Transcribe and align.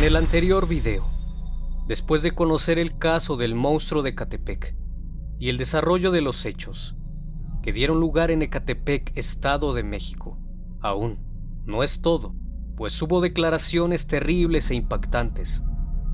En 0.00 0.06
el 0.06 0.16
anterior 0.16 0.66
video, 0.66 1.06
después 1.86 2.22
de 2.22 2.30
conocer 2.30 2.78
el 2.78 2.96
caso 2.96 3.36
del 3.36 3.54
monstruo 3.54 4.02
de 4.02 4.08
Ecatepec 4.08 4.74
y 5.38 5.50
el 5.50 5.58
desarrollo 5.58 6.10
de 6.10 6.22
los 6.22 6.46
hechos 6.46 6.96
que 7.62 7.70
dieron 7.70 8.00
lugar 8.00 8.30
en 8.30 8.40
Ecatepec, 8.40 9.12
Estado 9.14 9.74
de 9.74 9.82
México, 9.82 10.38
aún 10.80 11.18
no 11.66 11.82
es 11.82 12.00
todo, 12.00 12.34
pues 12.78 13.02
hubo 13.02 13.20
declaraciones 13.20 14.06
terribles 14.06 14.70
e 14.70 14.74
impactantes 14.74 15.64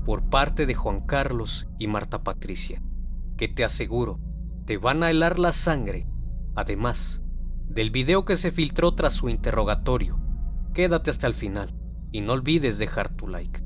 por 0.05 0.29
parte 0.29 0.65
de 0.65 0.75
Juan 0.75 1.05
Carlos 1.05 1.69
y 1.79 1.87
Marta 1.87 2.23
Patricia, 2.23 2.83
que 3.37 3.47
te 3.47 3.63
aseguro 3.63 4.19
te 4.65 4.75
van 4.77 5.01
a 5.01 5.11
helar 5.11 5.39
la 5.39 5.53
sangre, 5.53 6.09
además 6.55 7.23
del 7.69 7.89
video 7.91 8.25
que 8.25 8.35
se 8.35 8.51
filtró 8.51 8.95
tras 8.95 9.13
su 9.13 9.29
interrogatorio. 9.29 10.19
Quédate 10.73 11.09
hasta 11.09 11.27
el 11.27 11.35
final 11.35 11.73
y 12.11 12.19
no 12.19 12.33
olvides 12.33 12.79
dejar 12.79 13.07
tu 13.07 13.29
like. 13.29 13.65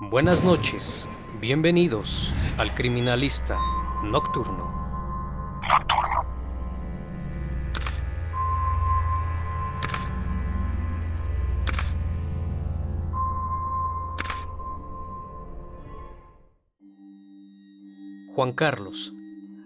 Buenas 0.00 0.44
noches, 0.44 1.08
bienvenidos 1.40 2.32
al 2.56 2.72
Criminalista 2.72 3.58
Nocturno. 4.04 4.72
Juan 18.28 18.52
Carlos 18.52 19.12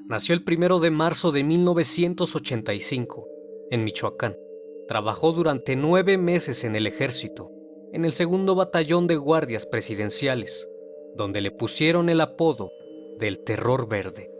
nació 0.08 0.34
el 0.34 0.42
primero 0.44 0.80
de 0.80 0.90
marzo 0.90 1.30
de 1.30 1.44
1985 1.44 3.28
en 3.70 3.84
Michoacán. 3.84 4.34
Trabajó 4.88 5.32
durante 5.32 5.76
nueve 5.76 6.16
meses 6.16 6.64
en 6.64 6.74
el 6.74 6.86
ejército, 6.86 7.51
en 7.92 8.04
el 8.04 8.12
segundo 8.12 8.54
batallón 8.54 9.06
de 9.06 9.16
guardias 9.16 9.66
presidenciales, 9.66 10.68
donde 11.14 11.42
le 11.42 11.50
pusieron 11.50 12.08
el 12.08 12.20
apodo 12.20 12.72
del 13.18 13.40
Terror 13.40 13.88
Verde. 13.88 14.30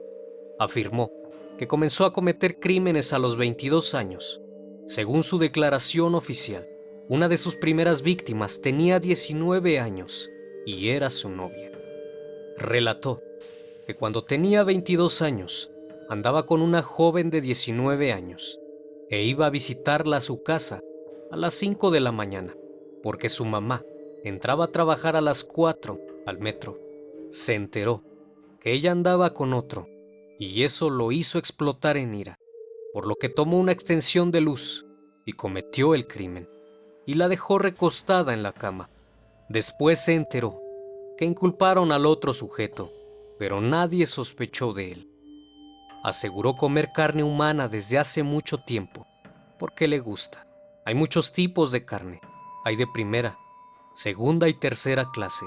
Afirmó 0.59 1.13
que 1.59 1.69
comenzó 1.69 2.07
a 2.07 2.13
cometer 2.13 2.59
crímenes 2.59 3.13
a 3.13 3.19
los 3.19 3.37
22 3.37 3.95
años. 3.95 4.41
Según 4.87 5.23
su 5.23 5.39
declaración 5.39 6.15
oficial, 6.15 6.67
una 7.09 7.29
de 7.29 7.37
sus 7.37 7.57
primeras 7.57 8.03
víctimas 8.03 8.63
tenía 8.63 8.99
19 8.99 9.79
años 9.79 10.31
y 10.65 10.89
era 10.89 11.11
su 11.11 11.29
novia. 11.29 11.71
Relató 12.57 13.23
que 13.87 13.95
cuando 13.95 14.25
tenía 14.25 14.65
22 14.65 15.21
años 15.23 15.71
andaba 16.09 16.47
con 16.47 16.63
una 16.63 16.83
joven 16.83 17.31
de 17.31 17.41
19 17.41 18.13
años 18.13 18.59
e 19.11 19.25
iba 19.25 19.47
a 19.47 19.51
visitarla 19.51 20.19
a 20.19 20.21
su 20.21 20.43
casa 20.43 20.81
a 21.31 21.37
las 21.37 21.55
5 21.55 21.91
de 21.91 22.01
la 22.01 22.13
mañana, 22.13 22.55
porque 23.03 23.29
su 23.29 23.45
mamá 23.45 23.83
entraba 24.25 24.67
a 24.67 24.73
trabajar 24.73 25.17
a 25.17 25.21
las 25.21 25.45
4 25.45 26.01
al 26.27 26.39
metro. 26.39 26.77
Se 27.31 27.55
enteró 27.55 28.03
que 28.61 28.73
ella 28.73 28.93
andaba 28.93 29.35
con 29.35 29.53
otro 29.53 29.87
y 30.39 30.63
eso 30.63 30.91
lo 30.91 31.13
hizo 31.13 31.39
explotar 31.39 31.97
en 31.97 32.15
ira, 32.15 32.39
por 32.93 33.07
lo 33.07 33.17
que 33.17 33.29
tomó 33.29 33.59
una 33.59 33.73
extensión 33.73 34.31
de 34.31 34.41
luz 34.41 34.87
y 35.25 35.33
cometió 35.33 35.95
el 35.95 36.07
crimen 36.07 36.49
y 37.07 37.15
la 37.15 37.29
dejó 37.29 37.59
recostada 37.59 38.35
en 38.35 38.43
la 38.43 38.53
cama. 38.53 38.91
Después 39.49 39.99
se 40.05 40.15
enteró 40.15 40.61
que 41.17 41.25
inculparon 41.25 41.93
al 41.93 42.07
otro 42.07 42.33
sujeto, 42.33 42.93
pero 43.39 43.61
nadie 43.61 44.07
sospechó 44.07 44.73
de 44.73 44.93
él 44.93 45.13
aseguró 46.03 46.55
comer 46.55 46.91
carne 46.93 47.23
humana 47.23 47.69
desde 47.69 47.99
hace 47.99 48.23
mucho 48.23 48.59
tiempo, 48.59 49.07
porque 49.59 49.89
le 49.89 50.01
gusta. 50.01 50.47
Hay 50.85 50.95
muchos 50.95 51.33
tipos 51.33 51.71
de 51.71 51.85
carne. 51.85 52.21
Hay 52.65 52.77
de 52.77 52.87
primera, 52.87 53.39
segunda 53.95 54.49
y 54.49 54.55
tercera 54.55 55.11
clase. 55.13 55.47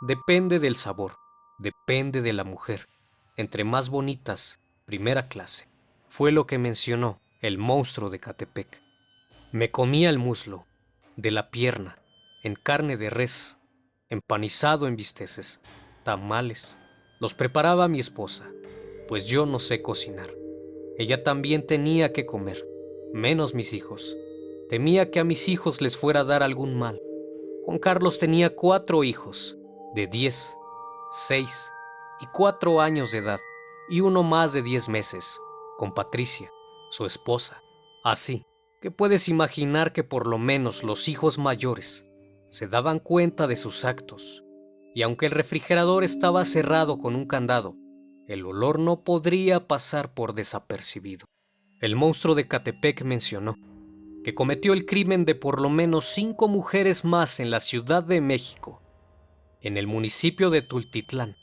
Depende 0.00 0.58
del 0.58 0.76
sabor, 0.76 1.16
depende 1.58 2.22
de 2.22 2.32
la 2.32 2.44
mujer. 2.44 2.88
Entre 3.36 3.64
más 3.64 3.90
bonitas, 3.90 4.60
primera 4.84 5.28
clase. 5.28 5.68
Fue 6.08 6.32
lo 6.32 6.46
que 6.46 6.58
mencionó 6.58 7.20
el 7.40 7.58
monstruo 7.58 8.10
de 8.10 8.20
Catepec. 8.20 8.82
Me 9.52 9.70
comía 9.70 10.10
el 10.10 10.18
muslo, 10.18 10.66
de 11.16 11.30
la 11.30 11.50
pierna, 11.50 11.98
en 12.42 12.54
carne 12.54 12.96
de 12.96 13.10
res, 13.10 13.58
empanizado 14.08 14.86
en 14.86 14.96
bisteces, 14.96 15.60
tamales. 16.04 16.78
Los 17.20 17.34
preparaba 17.34 17.88
mi 17.88 18.00
esposa 18.00 18.48
pues 19.12 19.26
yo 19.26 19.44
no 19.44 19.58
sé 19.58 19.82
cocinar. 19.82 20.30
Ella 20.96 21.22
también 21.22 21.66
tenía 21.66 22.14
que 22.14 22.24
comer, 22.24 22.66
menos 23.12 23.54
mis 23.54 23.74
hijos. 23.74 24.16
Temía 24.72 25.10
que 25.10 25.20
a 25.20 25.24
mis 25.24 25.50
hijos 25.50 25.82
les 25.82 25.98
fuera 25.98 26.20
a 26.20 26.24
dar 26.24 26.42
algún 26.42 26.78
mal. 26.78 26.98
Juan 27.62 27.78
Carlos 27.78 28.18
tenía 28.18 28.56
cuatro 28.56 29.04
hijos, 29.04 29.58
de 29.94 30.06
diez, 30.06 30.56
seis 31.10 31.70
y 32.22 32.26
cuatro 32.32 32.80
años 32.80 33.12
de 33.12 33.18
edad, 33.18 33.38
y 33.90 34.00
uno 34.00 34.22
más 34.22 34.54
de 34.54 34.62
diez 34.62 34.88
meses, 34.88 35.38
con 35.76 35.92
Patricia, 35.92 36.50
su 36.90 37.04
esposa. 37.04 37.62
Así 38.02 38.46
que 38.80 38.90
puedes 38.90 39.28
imaginar 39.28 39.92
que 39.92 40.04
por 40.04 40.26
lo 40.26 40.38
menos 40.38 40.84
los 40.84 41.06
hijos 41.06 41.36
mayores 41.36 42.08
se 42.48 42.66
daban 42.66 42.98
cuenta 42.98 43.46
de 43.46 43.56
sus 43.56 43.84
actos, 43.84 44.42
y 44.94 45.02
aunque 45.02 45.26
el 45.26 45.32
refrigerador 45.32 46.02
estaba 46.02 46.46
cerrado 46.46 46.98
con 46.98 47.14
un 47.14 47.26
candado, 47.26 47.74
el 48.26 48.46
olor 48.46 48.78
no 48.78 49.04
podría 49.04 49.68
pasar 49.68 50.14
por 50.14 50.32
desapercibido. 50.32 51.26
El 51.82 51.94
monstruo 51.94 52.34
de 52.34 52.48
Catepec 52.48 53.02
mencionó 53.02 53.54
que 54.24 54.34
cometió 54.34 54.72
el 54.72 54.86
crimen 54.86 55.24
de 55.24 55.34
por 55.34 55.60
lo 55.60 55.68
menos 55.68 56.06
cinco 56.06 56.48
mujeres 56.48 57.04
más 57.04 57.40
en 57.40 57.50
la 57.50 57.60
Ciudad 57.60 58.04
de 58.04 58.20
México, 58.20 58.80
en 59.60 59.76
el 59.76 59.86
municipio 59.86 60.50
de 60.50 60.62
Tultitlán, 60.62 61.36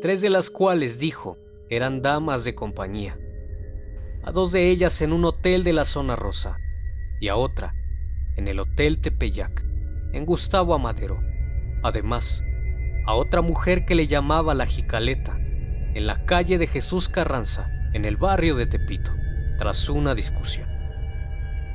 tres 0.00 0.20
de 0.20 0.30
las 0.30 0.50
cuales 0.50 0.98
dijo 0.98 1.38
eran 1.68 2.02
damas 2.02 2.44
de 2.44 2.54
compañía, 2.54 3.18
a 4.22 4.32
dos 4.32 4.52
de 4.52 4.70
ellas 4.70 5.02
en 5.02 5.12
un 5.12 5.24
hotel 5.24 5.64
de 5.64 5.72
la 5.72 5.84
zona 5.84 6.16
rosa 6.16 6.56
y 7.20 7.28
a 7.28 7.36
otra 7.36 7.74
en 8.36 8.48
el 8.48 8.60
Hotel 8.60 9.00
Tepeyac, 9.00 9.64
en 10.12 10.26
Gustavo 10.26 10.74
Amadero. 10.74 11.18
Además, 11.82 12.44
a 13.06 13.14
otra 13.14 13.40
mujer 13.40 13.84
que 13.84 13.94
le 13.94 14.06
llamaba 14.06 14.54
la 14.54 14.66
Jicaleta, 14.66 15.38
en 15.38 16.06
la 16.06 16.24
calle 16.26 16.58
de 16.58 16.66
Jesús 16.66 17.08
Carranza, 17.08 17.70
en 17.94 18.04
el 18.04 18.16
barrio 18.16 18.54
de 18.54 18.66
Tepito, 18.66 19.12
tras 19.58 19.88
una 19.88 20.14
discusión. 20.14 20.75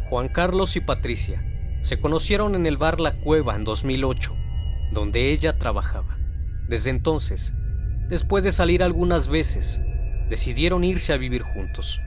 Juan 0.06 0.28
Carlos 0.28 0.76
y 0.76 0.82
Patricia 0.82 1.44
se 1.82 2.00
conocieron 2.00 2.56
en 2.56 2.66
el 2.66 2.78
bar 2.78 3.00
La 3.00 3.18
Cueva 3.18 3.56
en 3.56 3.64
2008, 3.64 4.36
donde 4.92 5.32
ella 5.32 5.58
trabajaba. 5.58 6.18
Desde 6.68 6.90
entonces, 6.90 7.56
después 8.08 8.44
de 8.44 8.52
salir 8.52 8.84
algunas 8.84 9.28
veces, 9.28 9.82
decidieron 10.30 10.84
irse 10.84 11.14
a 11.14 11.18
vivir 11.18 11.42
juntos. 11.42 12.00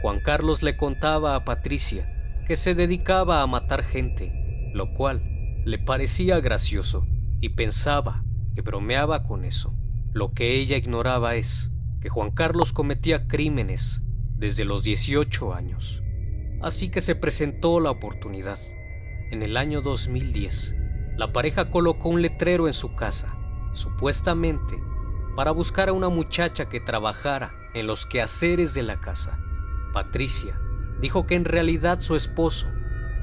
Juan 0.00 0.20
Carlos 0.20 0.62
le 0.62 0.76
contaba 0.76 1.34
a 1.34 1.44
Patricia 1.44 2.12
que 2.46 2.56
se 2.56 2.74
dedicaba 2.74 3.42
a 3.42 3.46
matar 3.46 3.82
gente, 3.82 4.70
lo 4.72 4.94
cual 4.94 5.22
le 5.64 5.78
parecía 5.78 6.38
gracioso 6.40 7.06
y 7.40 7.50
pensaba 7.50 8.24
que 8.54 8.62
bromeaba 8.62 9.22
con 9.22 9.44
eso. 9.44 9.74
Lo 10.12 10.32
que 10.32 10.54
ella 10.54 10.76
ignoraba 10.76 11.34
es 11.34 11.72
que 12.00 12.08
Juan 12.08 12.30
Carlos 12.30 12.72
cometía 12.72 13.26
crímenes 13.26 14.02
desde 14.36 14.64
los 14.64 14.84
18 14.84 15.52
años. 15.52 16.02
Así 16.60 16.90
que 16.90 17.00
se 17.00 17.14
presentó 17.14 17.80
la 17.80 17.90
oportunidad. 17.90 18.58
En 19.30 19.42
el 19.42 19.56
año 19.56 19.82
2010, 19.82 20.76
la 21.16 21.32
pareja 21.32 21.70
colocó 21.70 22.08
un 22.08 22.22
letrero 22.22 22.66
en 22.66 22.74
su 22.74 22.94
casa, 22.94 23.36
supuestamente 23.72 24.76
para 25.36 25.50
buscar 25.50 25.90
a 25.90 25.92
una 25.92 26.08
muchacha 26.08 26.68
que 26.68 26.80
trabajara 26.80 27.54
en 27.74 27.86
los 27.86 28.06
quehaceres 28.06 28.72
de 28.72 28.82
la 28.82 29.00
casa. 29.00 29.38
Patricia 29.92 30.58
dijo 30.98 31.26
que 31.26 31.34
en 31.34 31.44
realidad 31.44 32.00
su 32.00 32.16
esposo 32.16 32.68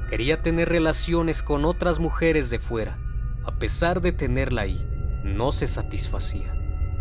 quería 0.09 0.41
tener 0.43 0.69
relaciones 0.69 1.41
con 1.41 1.65
otras 1.65 1.99
mujeres 1.99 2.51
de 2.51 2.59
fuera. 2.59 2.99
A 3.45 3.57
pesar 3.57 3.99
de 3.99 4.11
tenerla 4.11 4.61
ahí, 4.61 4.87
no 5.23 5.51
se 5.51 5.65
satisfacía. 5.65 6.55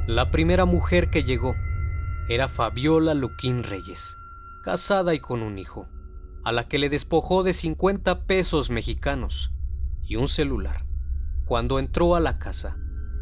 La 0.07 0.31
primera 0.31 0.65
mujer 0.65 1.11
que 1.11 1.25
llegó 1.25 1.55
era 2.29 2.49
Fabiola 2.49 3.13
Luquín 3.13 3.63
Reyes, 3.63 4.19
casada 4.63 5.15
y 5.15 5.21
con 5.21 5.43
un 5.43 5.59
hijo, 5.59 5.89
a 6.45 6.53
la 6.53 6.69
que 6.69 6.79
le 6.79 6.89
despojó 6.89 7.43
de 7.43 7.53
50 7.53 8.25
pesos 8.25 8.71
mexicanos 8.71 9.53
y 10.03 10.17
un 10.17 10.29
celular. 10.29 10.87
Cuando 11.45 11.79
entró 11.79 12.15
a 12.15 12.21
la 12.21 12.39
casa, 12.39 12.77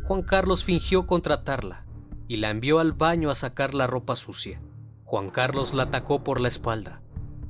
Juan 0.04 0.22
Carlos 0.22 0.64
fingió 0.64 1.06
contratarla 1.06 1.84
y 2.28 2.36
la 2.36 2.50
envió 2.50 2.78
al 2.78 2.92
baño 2.92 3.30
a 3.30 3.34
sacar 3.34 3.74
la 3.74 3.86
ropa 3.86 4.16
sucia. 4.16 4.62
Juan 5.04 5.30
Carlos 5.30 5.74
la 5.74 5.84
atacó 5.84 6.22
por 6.22 6.40
la 6.40 6.48
espalda, 6.48 7.02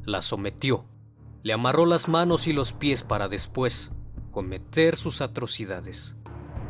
la 0.04 0.22
sometió, 0.22 0.86
le 1.42 1.52
amarró 1.52 1.86
las 1.86 2.08
manos 2.08 2.46
y 2.46 2.52
los 2.52 2.72
pies 2.72 3.02
para 3.02 3.28
después 3.28 3.92
cometer 4.30 4.96
sus 4.96 5.20
atrocidades. 5.20 6.16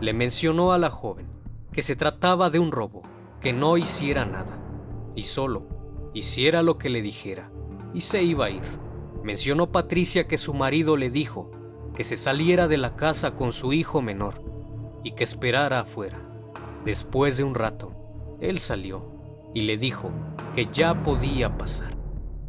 Le 0.00 0.12
mencionó 0.12 0.72
a 0.72 0.78
la 0.78 0.90
joven 0.90 1.28
que 1.72 1.82
se 1.82 1.96
trataba 1.96 2.50
de 2.50 2.58
un 2.58 2.72
robo, 2.72 3.02
que 3.40 3.52
no 3.52 3.76
hiciera 3.76 4.24
nada, 4.24 4.58
y 5.14 5.24
solo 5.24 5.68
hiciera 6.14 6.62
lo 6.62 6.76
que 6.76 6.90
le 6.90 7.02
dijera, 7.02 7.50
y 7.94 8.00
se 8.00 8.22
iba 8.22 8.46
a 8.46 8.50
ir. 8.50 8.62
Mencionó 9.22 9.70
Patricia 9.70 10.26
que 10.26 10.38
su 10.38 10.54
marido 10.54 10.96
le 10.96 11.10
dijo 11.10 11.50
que 11.94 12.04
se 12.04 12.16
saliera 12.16 12.68
de 12.68 12.78
la 12.78 12.96
casa 12.96 13.34
con 13.34 13.52
su 13.52 13.72
hijo 13.72 14.00
menor 14.00 14.42
y 15.04 15.12
que 15.12 15.24
esperara 15.24 15.80
afuera. 15.80 16.26
Después 16.84 17.36
de 17.36 17.44
un 17.44 17.54
rato, 17.54 18.36
él 18.40 18.58
salió 18.58 19.12
y 19.54 19.62
le 19.62 19.76
dijo 19.76 20.12
que 20.54 20.66
ya 20.72 21.02
podía 21.02 21.58
pasar. 21.58 21.96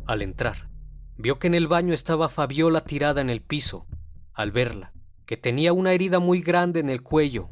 Al 0.06 0.22
entrar, 0.22 0.70
vio 1.18 1.40
que 1.40 1.48
en 1.48 1.56
el 1.56 1.68
baño 1.68 1.94
estaba 1.94 2.30
Fabiola 2.30 2.82
tirada 2.82 3.22
en 3.22 3.30
el 3.30 3.42
piso. 3.42 3.88
Al 4.34 4.52
verla, 4.52 4.94
que 5.26 5.38
tenía 5.38 5.74
una 5.74 5.94
herida 5.94 6.20
muy 6.20 6.42
grande 6.42 6.80
en 6.80 6.90
el 6.90 7.02
cuello, 7.02 7.52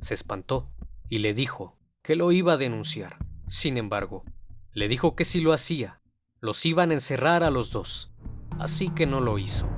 se 0.00 0.14
espantó 0.14 0.70
y 1.08 1.18
le 1.18 1.34
dijo 1.34 1.78
que 2.02 2.16
lo 2.16 2.32
iba 2.32 2.54
a 2.54 2.56
denunciar. 2.56 3.18
Sin 3.48 3.76
embargo, 3.76 4.24
le 4.72 4.88
dijo 4.88 5.14
que 5.14 5.24
si 5.24 5.40
lo 5.40 5.52
hacía, 5.52 6.00
los 6.40 6.64
iban 6.66 6.90
a 6.90 6.94
encerrar 6.94 7.44
a 7.44 7.50
los 7.50 7.70
dos, 7.70 8.12
así 8.58 8.90
que 8.90 9.06
no 9.06 9.20
lo 9.20 9.38
hizo. 9.38 9.68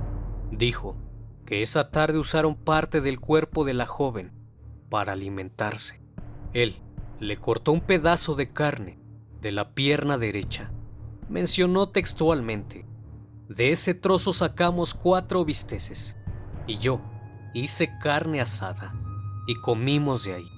Dijo 0.51 0.97
que 1.45 1.61
esa 1.61 1.89
tarde 1.91 2.17
usaron 2.19 2.55
parte 2.55 3.01
del 3.01 3.19
cuerpo 3.19 3.65
de 3.65 3.73
la 3.73 3.87
joven 3.87 4.31
para 4.89 5.13
alimentarse. 5.13 6.01
Él 6.53 6.75
le 7.19 7.37
cortó 7.37 7.71
un 7.71 7.81
pedazo 7.81 8.35
de 8.35 8.51
carne 8.51 8.99
de 9.41 9.51
la 9.51 9.73
pierna 9.73 10.17
derecha. 10.17 10.71
Mencionó 11.27 11.89
textualmente, 11.89 12.85
de 13.47 13.71
ese 13.71 13.93
trozo 13.93 14.33
sacamos 14.33 14.93
cuatro 14.93 15.43
bisteces 15.45 16.17
y 16.67 16.77
yo 16.77 17.01
hice 17.53 17.97
carne 17.99 18.41
asada 18.41 18.93
y 19.47 19.55
comimos 19.55 20.23
de 20.23 20.35
ahí. 20.35 20.49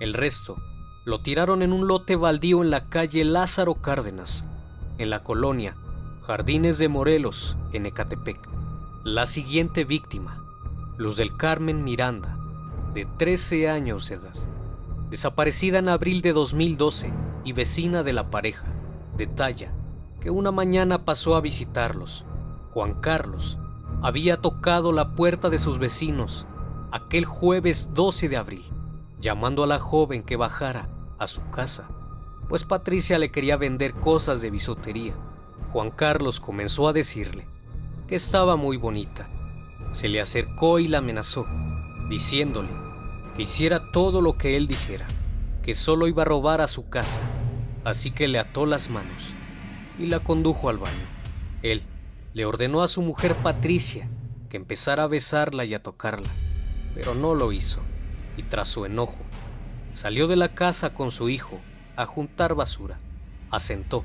El 0.00 0.14
resto 0.14 0.56
lo 1.04 1.20
tiraron 1.22 1.62
en 1.62 1.72
un 1.72 1.88
lote 1.88 2.16
baldío 2.16 2.62
en 2.62 2.70
la 2.70 2.88
calle 2.88 3.24
Lázaro 3.24 3.76
Cárdenas, 3.76 4.44
en 4.98 5.10
la 5.10 5.22
colonia 5.22 5.76
Jardines 6.22 6.78
de 6.78 6.88
Morelos, 6.88 7.56
en 7.72 7.86
Ecatepec. 7.86 8.48
La 9.04 9.24
siguiente 9.24 9.84
víctima, 9.84 10.44
Luz 10.98 11.16
del 11.16 11.36
Carmen 11.36 11.84
Miranda, 11.84 12.38
de 12.92 13.06
13 13.06 13.70
años 13.70 14.08
de 14.08 14.16
edad, 14.16 14.34
desaparecida 15.10 15.78
en 15.78 15.88
abril 15.88 16.20
de 16.20 16.32
2012 16.32 17.12
y 17.44 17.52
vecina 17.52 18.02
de 18.02 18.12
la 18.12 18.30
pareja, 18.30 18.66
detalla 19.16 19.72
que 20.20 20.30
una 20.30 20.52
mañana 20.52 21.04
pasó 21.04 21.34
a 21.34 21.40
visitarlos. 21.40 22.26
Juan 22.72 23.00
Carlos 23.00 23.58
había 24.02 24.40
tocado 24.42 24.92
la 24.92 25.14
puerta 25.14 25.48
de 25.48 25.58
sus 25.58 25.78
vecinos 25.78 26.46
aquel 26.90 27.24
jueves 27.24 27.94
12 27.94 28.28
de 28.28 28.36
abril, 28.36 28.64
llamando 29.18 29.64
a 29.64 29.66
la 29.66 29.78
joven 29.78 30.22
que 30.22 30.36
bajara 30.36 30.90
a 31.18 31.26
su 31.26 31.48
casa, 31.50 31.88
pues 32.48 32.64
Patricia 32.64 33.18
le 33.18 33.30
quería 33.30 33.56
vender 33.56 33.94
cosas 33.94 34.42
de 34.42 34.50
bisutería. 34.50 35.14
Juan 35.70 35.90
Carlos 35.90 36.40
comenzó 36.40 36.88
a 36.88 36.94
decirle 36.94 37.46
que 38.06 38.14
estaba 38.14 38.56
muy 38.56 38.78
bonita. 38.78 39.28
Se 39.90 40.08
le 40.08 40.20
acercó 40.20 40.78
y 40.78 40.88
la 40.88 40.98
amenazó, 40.98 41.46
diciéndole 42.08 42.70
que 43.36 43.42
hiciera 43.42 43.92
todo 43.92 44.22
lo 44.22 44.38
que 44.38 44.56
él 44.56 44.66
dijera, 44.66 45.06
que 45.62 45.74
solo 45.74 46.08
iba 46.08 46.22
a 46.22 46.26
robar 46.26 46.62
a 46.62 46.68
su 46.68 46.88
casa, 46.88 47.20
así 47.84 48.10
que 48.10 48.28
le 48.28 48.38
ató 48.38 48.64
las 48.64 48.88
manos 48.88 49.32
y 49.98 50.06
la 50.06 50.20
condujo 50.20 50.70
al 50.70 50.78
baño. 50.78 51.06
Él 51.62 51.82
le 52.32 52.46
ordenó 52.46 52.82
a 52.82 52.88
su 52.88 53.02
mujer 53.02 53.34
Patricia 53.34 54.08
que 54.48 54.56
empezara 54.56 55.02
a 55.02 55.08
besarla 55.08 55.66
y 55.66 55.74
a 55.74 55.82
tocarla, 55.82 56.30
pero 56.94 57.14
no 57.14 57.34
lo 57.34 57.52
hizo, 57.52 57.80
y 58.38 58.42
tras 58.42 58.68
su 58.68 58.86
enojo, 58.86 59.20
salió 59.92 60.28
de 60.28 60.36
la 60.36 60.54
casa 60.54 60.94
con 60.94 61.10
su 61.10 61.28
hijo 61.28 61.60
a 61.94 62.06
juntar 62.06 62.54
basura. 62.54 62.98
Asentó 63.50 64.04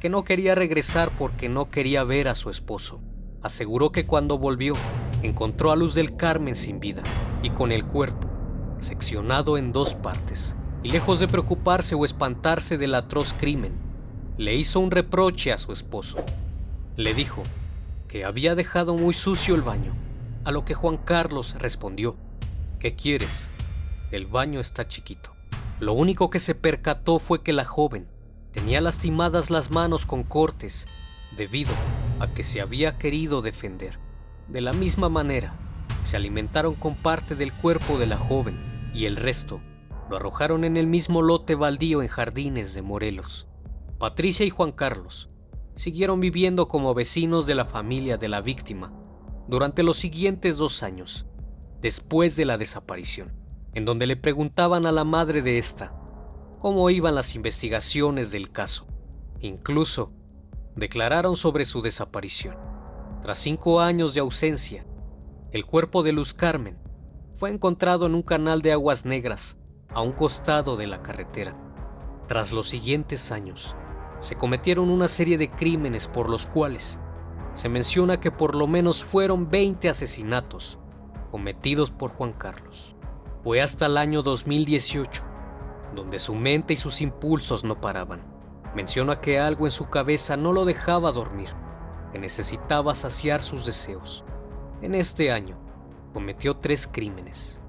que 0.00 0.08
no 0.08 0.24
quería 0.24 0.54
regresar 0.54 1.10
porque 1.16 1.48
no 1.48 1.70
quería 1.70 2.02
ver 2.04 2.26
a 2.28 2.34
su 2.34 2.50
esposo. 2.50 3.02
Aseguró 3.42 3.92
que 3.92 4.06
cuando 4.06 4.38
volvió, 4.38 4.74
encontró 5.22 5.70
a 5.70 5.76
Luz 5.76 5.94
del 5.94 6.16
Carmen 6.16 6.56
sin 6.56 6.80
vida 6.80 7.02
y 7.42 7.50
con 7.50 7.70
el 7.70 7.86
cuerpo 7.86 8.30
seccionado 8.78 9.58
en 9.58 9.72
dos 9.72 9.94
partes. 9.94 10.56
Y 10.82 10.90
lejos 10.90 11.20
de 11.20 11.28
preocuparse 11.28 11.94
o 11.94 12.04
espantarse 12.04 12.78
del 12.78 12.94
atroz 12.94 13.34
crimen, 13.34 13.74
le 14.38 14.54
hizo 14.54 14.80
un 14.80 14.90
reproche 14.90 15.52
a 15.52 15.58
su 15.58 15.72
esposo. 15.72 16.24
Le 16.96 17.12
dijo 17.12 17.42
que 18.08 18.24
había 18.24 18.54
dejado 18.54 18.94
muy 18.94 19.12
sucio 19.12 19.54
el 19.54 19.60
baño, 19.60 19.94
a 20.44 20.52
lo 20.52 20.64
que 20.64 20.74
Juan 20.74 20.96
Carlos 20.96 21.56
respondió, 21.58 22.16
¿qué 22.78 22.94
quieres? 22.94 23.52
El 24.10 24.26
baño 24.26 24.58
está 24.60 24.88
chiquito. 24.88 25.36
Lo 25.78 25.92
único 25.92 26.30
que 26.30 26.38
se 26.38 26.54
percató 26.54 27.18
fue 27.18 27.42
que 27.42 27.52
la 27.52 27.66
joven 27.66 28.08
tenía 28.52 28.80
lastimadas 28.80 29.50
las 29.50 29.70
manos 29.70 30.06
con 30.06 30.22
cortes 30.22 30.88
debido 31.36 31.72
a 32.18 32.32
que 32.32 32.42
se 32.42 32.60
había 32.60 32.98
querido 32.98 33.42
defender. 33.42 33.98
De 34.48 34.60
la 34.60 34.72
misma 34.72 35.08
manera, 35.08 35.54
se 36.02 36.16
alimentaron 36.16 36.74
con 36.74 36.94
parte 36.94 37.34
del 37.34 37.52
cuerpo 37.52 37.98
de 37.98 38.06
la 38.06 38.16
joven 38.16 38.56
y 38.94 39.04
el 39.04 39.16
resto 39.16 39.60
lo 40.08 40.16
arrojaron 40.16 40.64
en 40.64 40.76
el 40.76 40.86
mismo 40.86 41.22
lote 41.22 41.54
baldío 41.54 42.02
en 42.02 42.08
Jardines 42.08 42.74
de 42.74 42.82
Morelos. 42.82 43.46
Patricia 43.98 44.44
y 44.44 44.50
Juan 44.50 44.72
Carlos 44.72 45.28
siguieron 45.76 46.20
viviendo 46.20 46.68
como 46.68 46.94
vecinos 46.94 47.46
de 47.46 47.54
la 47.54 47.64
familia 47.64 48.16
de 48.16 48.28
la 48.28 48.40
víctima 48.40 48.92
durante 49.46 49.82
los 49.82 49.96
siguientes 49.96 50.58
dos 50.58 50.82
años, 50.82 51.26
después 51.80 52.36
de 52.36 52.44
la 52.44 52.58
desaparición, 52.58 53.32
en 53.74 53.84
donde 53.84 54.06
le 54.06 54.16
preguntaban 54.16 54.84
a 54.86 54.92
la 54.92 55.04
madre 55.04 55.42
de 55.42 55.58
esta 55.58 55.99
cómo 56.60 56.90
iban 56.90 57.14
las 57.14 57.34
investigaciones 57.34 58.30
del 58.30 58.52
caso. 58.52 58.86
Incluso 59.40 60.12
declararon 60.76 61.34
sobre 61.34 61.64
su 61.64 61.80
desaparición. 61.80 62.54
Tras 63.22 63.38
cinco 63.38 63.80
años 63.80 64.14
de 64.14 64.20
ausencia, 64.20 64.84
el 65.52 65.64
cuerpo 65.64 66.02
de 66.02 66.12
Luz 66.12 66.34
Carmen 66.34 66.78
fue 67.34 67.50
encontrado 67.50 68.04
en 68.04 68.14
un 68.14 68.22
canal 68.22 68.60
de 68.60 68.72
aguas 68.72 69.06
negras 69.06 69.58
a 69.88 70.02
un 70.02 70.12
costado 70.12 70.76
de 70.76 70.86
la 70.86 71.02
carretera. 71.02 71.54
Tras 72.28 72.52
los 72.52 72.68
siguientes 72.68 73.32
años, 73.32 73.74
se 74.18 74.36
cometieron 74.36 74.90
una 74.90 75.08
serie 75.08 75.38
de 75.38 75.50
crímenes 75.50 76.06
por 76.08 76.28
los 76.28 76.46
cuales 76.46 77.00
se 77.54 77.70
menciona 77.70 78.20
que 78.20 78.30
por 78.30 78.54
lo 78.54 78.66
menos 78.66 79.02
fueron 79.02 79.48
20 79.48 79.88
asesinatos 79.88 80.78
cometidos 81.30 81.90
por 81.90 82.10
Juan 82.10 82.34
Carlos. 82.34 82.94
Fue 83.42 83.62
hasta 83.62 83.86
el 83.86 83.96
año 83.96 84.22
2018 84.22 85.29
donde 85.94 86.18
su 86.18 86.34
mente 86.34 86.74
y 86.74 86.76
sus 86.76 87.00
impulsos 87.00 87.64
no 87.64 87.80
paraban. 87.80 88.22
Menciona 88.74 89.20
que 89.20 89.40
algo 89.40 89.66
en 89.66 89.72
su 89.72 89.88
cabeza 89.88 90.36
no 90.36 90.52
lo 90.52 90.64
dejaba 90.64 91.12
dormir, 91.12 91.48
que 92.12 92.18
necesitaba 92.18 92.94
saciar 92.94 93.42
sus 93.42 93.66
deseos. 93.66 94.24
En 94.82 94.94
este 94.94 95.32
año 95.32 95.58
cometió 96.12 96.56
tres 96.56 96.86
crímenes, 96.86 97.60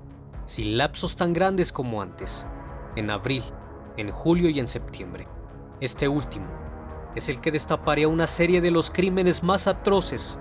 sin 0.46 0.78
lapsos 0.78 1.16
tan 1.16 1.34
grandes 1.34 1.72
como 1.72 2.02
antes, 2.02 2.48
en 2.96 3.10
abril, 3.10 3.44
en 3.98 4.12
julio 4.12 4.50
y 4.50 4.60
en 4.60 4.68
septiembre. 4.68 5.28
Este 5.80 6.08
último 6.08 6.48
es 7.16 7.30
el 7.30 7.42
que 7.42 7.52
destaparía 7.52 8.08
una 8.08 8.28
serie 8.28 8.62
de 8.62 8.72
los 8.72 8.90
crímenes 8.90 9.44
más 9.44 9.68
atroces 9.68 10.40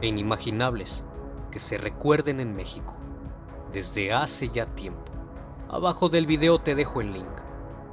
e 0.00 0.08
inimaginables 0.08 1.04
que 1.50 1.58
se 1.58 1.78
recuerden 1.78 2.40
en 2.40 2.54
México 2.54 2.94
desde 3.72 4.12
hace 4.12 4.48
ya 4.48 4.66
tiempo. 4.66 5.09
Abajo 5.72 6.08
del 6.08 6.26
video 6.26 6.58
te 6.58 6.74
dejo 6.74 7.00
el 7.00 7.12
link 7.12 7.28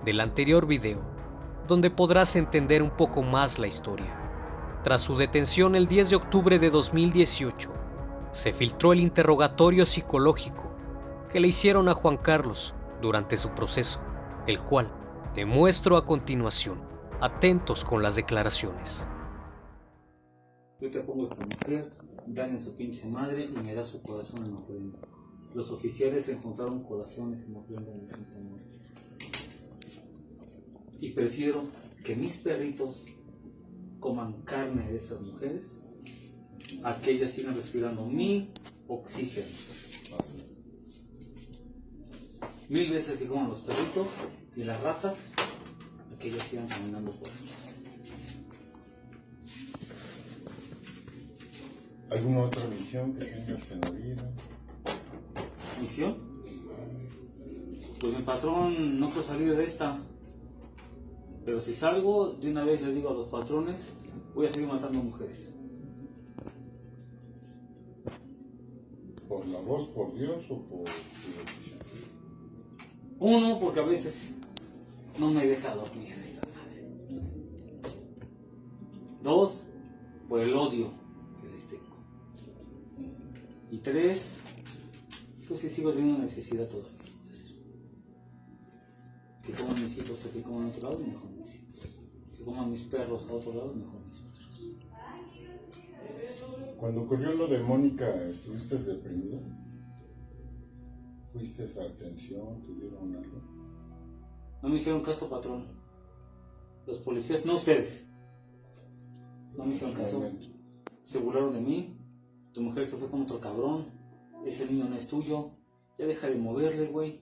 del 0.03 0.19
anterior 0.19 0.65
video, 0.65 0.99
donde 1.67 1.91
podrás 1.91 2.35
entender 2.35 2.81
un 2.81 2.89
poco 2.89 3.21
más 3.21 3.59
la 3.59 3.67
historia. 3.67 4.19
Tras 4.83 5.01
su 5.01 5.15
detención 5.15 5.75
el 5.75 5.85
10 5.85 6.09
de 6.09 6.15
octubre 6.15 6.57
de 6.57 6.71
2018, 6.71 7.71
se 8.31 8.51
filtró 8.51 8.93
el 8.93 8.99
interrogatorio 8.99 9.85
psicológico 9.85 10.71
que 11.31 11.39
le 11.39 11.49
hicieron 11.49 11.87
a 11.87 11.93
Juan 11.93 12.17
Carlos 12.17 12.73
durante 12.99 13.37
su 13.37 13.49
proceso, 13.51 13.99
el 14.47 14.59
cual 14.63 14.91
te 15.35 15.45
muestro 15.45 15.97
a 15.97 16.05
continuación. 16.05 16.81
Atentos 17.21 17.85
con 17.85 18.01
las 18.01 18.15
declaraciones. 18.15 19.07
Yo 20.81 20.89
te 20.89 21.01
pongo 21.01 21.25
esta 21.25 21.45
mujer, 21.45 21.91
daña 22.25 22.59
su 22.59 22.75
pinche 22.75 23.07
madre 23.07 23.45
y 23.45 23.51
me 23.51 23.75
da 23.75 23.83
su 23.83 24.01
corazón 24.01 24.47
en 24.47 24.55
ofrenda. 24.55 24.97
Los 25.57 25.71
oficiales 25.71 26.29
encontraron 26.29 26.83
corazones 26.83 27.39
en 27.41 27.55
el 27.55 28.07
Santa 28.07 28.37
Muerte. 28.47 28.79
Y 31.01 31.09
prefiero 31.13 31.63
que 32.03 32.15
mis 32.15 32.37
perritos 32.37 33.05
coman 33.99 34.43
carne 34.43 34.83
de 34.83 34.97
estas 34.97 35.19
mujeres 35.19 35.79
a 36.83 37.01
que 37.01 37.09
ellas 37.09 37.31
sigan 37.31 37.55
respirando 37.55 38.05
mi 38.05 38.51
oxígeno. 38.87 39.47
Mil 42.69 42.91
veces 42.91 43.17
que 43.17 43.25
coman 43.25 43.49
los 43.49 43.61
perritos 43.61 44.09
y 44.55 44.63
las 44.63 44.79
ratas 44.81 45.31
a 45.37 46.19
que 46.19 46.27
ellas 46.27 46.43
sigan 46.43 46.67
caminando 46.67 47.09
por 47.13 47.29
ahí. 47.29 47.49
¿Alguna 52.11 52.41
otra 52.41 52.67
misión 52.67 53.15
que 53.15 53.25
tengas 53.25 53.71
en 53.71 53.81
la 53.81 53.89
vida? 53.89 54.31
Misión. 55.79 56.15
Pues 57.99 58.15
mi 58.15 58.21
patrón 58.21 58.99
no 58.99 59.07
quiero 59.07 59.23
salir 59.23 59.55
de 59.55 59.63
esta. 59.63 59.99
Pero 61.45 61.59
si 61.59 61.73
salgo, 61.73 62.33
de 62.33 62.51
una 62.51 62.63
vez 62.63 62.81
le 62.81 62.93
digo 62.93 63.09
a 63.09 63.13
los 63.13 63.27
patrones, 63.27 63.93
voy 64.35 64.45
a 64.45 64.49
seguir 64.49 64.67
matando 64.67 65.01
mujeres. 65.01 65.53
¿Por 69.27 69.47
la 69.47 69.59
voz, 69.59 69.87
por 69.87 70.13
Dios 70.13 70.45
o 70.49 70.61
por? 70.61 70.85
Uno, 73.19 73.59
porque 73.59 73.79
a 73.79 73.83
veces 73.83 74.33
no 75.17 75.31
me 75.31 75.45
deja 75.45 75.73
dormir 75.73 76.13
esta 76.13 76.41
madre. 76.49 76.85
Dos, 79.23 79.63
por 80.29 80.41
el 80.41 80.53
odio 80.53 80.91
que 81.41 81.49
les 81.49 81.67
tengo. 81.67 81.97
Y 83.71 83.77
tres, 83.79 84.37
si 85.55 85.69
sigo 85.69 85.91
teniendo 85.93 86.23
necesidad 86.23 86.67
todavía. 86.67 86.91
Que 89.41 89.53
coman 89.53 89.81
mis 89.81 89.97
hijos 89.97 90.25
o 90.25 90.31
que 90.31 90.41
coman 90.41 90.65
a 90.65 90.67
otro 90.69 90.89
lado, 90.89 90.99
mejor 90.99 91.29
mis 91.31 91.55
hijos. 91.55 91.89
Que 92.35 92.43
coman 92.43 92.71
mis 92.71 92.81
perros 92.83 93.25
a 93.29 93.33
otro 93.33 93.53
lado, 93.53 93.73
mejor 93.73 94.01
mis 94.05 94.17
perros. 94.17 94.27
Cuando 96.77 97.01
ocurrió 97.03 97.33
lo 97.33 97.47
de 97.47 97.59
Mónica, 97.59 98.23
¿estuviste 98.25 98.77
deprimido? 98.77 99.39
¿Fuiste 101.25 101.63
a 101.63 101.83
atención? 101.83 102.61
¿Te 102.61 102.73
dieron 102.73 103.15
algo? 103.15 103.41
No 104.61 104.69
me 104.69 104.75
hicieron 104.75 105.01
caso, 105.01 105.29
patrón. 105.29 105.65
Los 106.85 106.99
policías, 106.99 107.45
no 107.45 107.55
ustedes. 107.55 108.05
No 109.55 109.65
me 109.65 109.75
hicieron 109.75 109.95
caso. 109.95 110.23
Se 111.03 111.19
burlaron 111.19 111.53
de 111.53 111.61
mí. 111.61 111.97
Tu 112.53 112.61
mujer 112.61 112.85
se 112.85 112.97
fue 112.97 113.09
con 113.09 113.21
otro 113.21 113.39
cabrón. 113.39 113.96
Ese 114.47 114.65
niño 114.65 114.85
no 114.85 114.95
es 114.95 115.09
tuyo. 115.09 115.51
Ya 115.99 116.05
deja 116.05 116.27
de 116.27 116.35
moverle, 116.35 116.87
güey. 116.87 117.21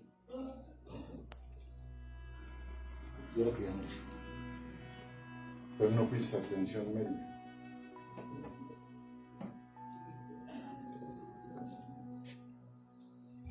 Yo 3.35 3.45
lo 3.45 3.51
quería 3.51 3.71
mucho. 3.71 3.97
Pero 5.79 5.89
no 5.89 6.05
fuiste 6.05 6.37
a 6.37 6.39
atención 6.39 6.93
médica. 6.93 7.31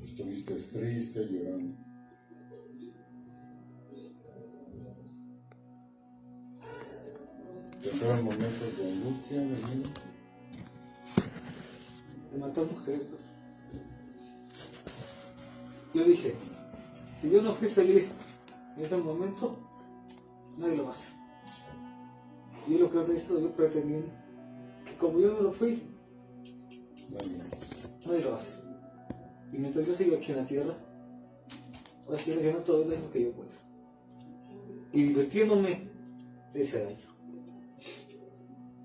Estuviste 0.05 0.55
triste, 0.55 1.27
llorando. 1.27 1.75
¿Te 7.83 8.23
momentos 8.23 8.79
de 8.79 8.93
angustia, 8.93 9.41
de 9.41 9.47
miedo? 9.47 9.91
Me 12.33 12.39
mató 12.39 12.61
a 12.61 12.65
mujer. 12.65 13.24
Yo 15.95 16.05
dije, 16.05 16.35
si 17.21 17.31
yo 17.31 17.41
no 17.41 17.53
fui 17.53 17.69
feliz 17.69 18.11
en 18.77 18.85
ese 18.85 18.97
momento, 18.97 19.57
nadie 20.59 20.77
lo 20.77 20.85
va 20.85 20.91
a 20.91 20.93
hacer. 20.93 21.15
Y 22.67 22.79
lo 22.79 22.91
que 22.91 22.99
he 22.99 23.17
estado 23.17 23.41
yo 23.41 23.51
pretendiendo, 23.53 24.09
que 24.85 24.97
como 24.97 25.21
yo 25.21 25.33
no 25.33 25.41
lo 25.43 25.53
fui, 25.53 25.83
Nadie 28.07 28.21
lo 28.23 28.31
va 28.31 28.37
a 28.37 28.39
hacer. 28.39 28.55
Y 29.53 29.59
mientras 29.59 29.87
yo 29.87 29.95
siga 29.95 30.17
aquí 30.17 30.33
en 30.33 30.39
la 30.39 30.47
tierra, 30.47 30.77
voy 32.07 32.17
a 32.17 32.19
seguir 32.19 32.39
haciendo 32.41 32.61
todo 32.61 32.83
el 32.83 32.91
daño 32.91 33.11
que 33.13 33.23
yo 33.23 33.33
pueda. 33.33 33.51
Y 34.93 35.03
divirtiéndome 35.05 35.89
de 36.53 36.61
ese 36.61 36.85
daño. 36.85 37.15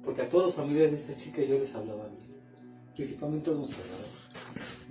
Porque 0.03 0.21
a 0.21 0.29
todos 0.29 0.45
los 0.45 0.55
familiares 0.55 0.91
de 0.91 0.97
esta 0.97 1.15
chica 1.15 1.41
yo 1.43 1.57
les 1.59 1.73
hablaba 1.75 2.07
bien. 2.07 2.29
Principalmente 2.95 3.49
a 3.49 3.53
los. 3.53 3.69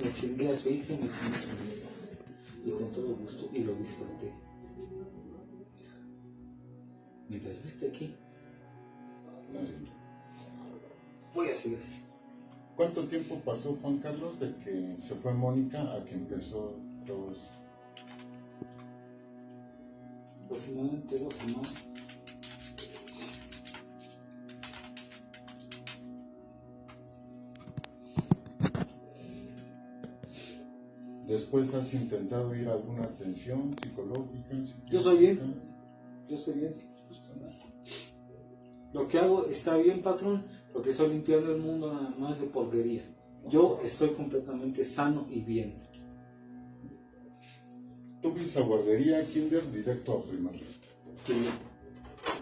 Me 0.03 0.13
chingué 0.13 0.51
a 0.51 0.57
su 0.57 0.69
hija 0.69 0.93
y 0.93 0.97
me 0.97 1.09
chingué 1.09 1.37
a 1.37 1.41
su 1.41 1.65
nieta. 1.65 1.78
Y 2.65 2.71
con 2.71 2.93
todo 2.93 3.17
gusto, 3.17 3.49
y 3.53 3.61
lo 3.61 3.75
disfruté. 3.75 4.33
Mientras 7.29 7.55
yo 7.55 7.65
esté 7.65 7.89
aquí, 7.89 8.15
voy 11.35 11.49
a 11.49 11.55
seguir 11.55 11.79
así. 11.83 12.03
¿Cuánto 12.77 13.05
tiempo 13.09 13.41
pasó 13.45 13.77
Juan 13.83 13.99
Carlos 13.99 14.39
de 14.39 14.55
que 14.57 14.97
se 15.01 15.15
fue 15.17 15.35
Mónica 15.35 15.95
a 15.95 16.05
que 16.05 16.15
empezó 16.15 16.75
todo 17.07 17.33
esto? 17.33 17.51
Aproximadamente 20.45 21.19
dos 21.19 21.35
semanas. 21.35 21.88
Después 31.29 31.75
has 31.75 31.93
intentado 31.93 32.55
ir 32.55 32.67
a 32.69 32.73
alguna 32.73 33.05
atención 33.05 33.77
psicológica. 33.83 34.49
Yo 34.91 35.03
soy 35.03 35.19
bien. 35.19 35.61
Yo 36.27 36.37
estoy 36.37 36.55
bien. 36.55 36.75
Lo 38.95 39.07
que 39.07 39.19
hago 39.19 39.45
está 39.45 39.77
bien, 39.77 40.01
patrón, 40.01 40.47
porque 40.73 40.91
estoy 40.91 41.11
limpiando 41.11 41.55
el 41.55 41.61
mundo 41.61 41.93
nada 41.93 42.15
más 42.19 42.41
de 42.41 42.47
porquería. 42.47 43.03
Yo 43.47 43.79
estoy 43.85 44.11
completamente 44.11 44.83
sano 44.87 45.27
y 45.31 45.43
bien. 45.43 45.77
Tú 48.23 48.31
fuiste 48.31 48.61
a 48.61 48.63
guardería, 48.63 49.23
kinder, 49.27 49.71
directo 49.71 50.15
a 50.15 50.23
primaria. 50.25 50.67
Sí. 51.25 51.35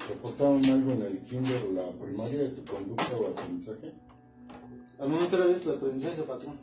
¿Reportaron 0.09 0.65
algo 0.65 0.93
en 0.93 1.03
el 1.03 1.19
kinder 1.19 1.61
o 1.69 1.73
la 1.73 1.91
primaria 1.91 2.39
de 2.39 2.49
tu 2.51 2.65
conducta 2.65 3.17
o 3.17 3.27
aprendizaje? 3.27 3.93
Al 5.01 5.09
momento 5.09 5.37
era 5.37 5.47
dentro 5.47 5.73
del 5.73 5.79
aprendizaje, 5.81 6.23
patrón. 6.23 6.59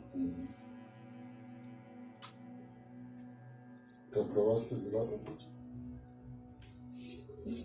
¿Reprobaste 4.14 4.76
ese 4.76 4.92
lado? 4.92 5.18